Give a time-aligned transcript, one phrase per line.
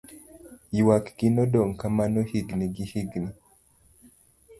[0.77, 3.29] yuak gi nodong' kamano higni gihigni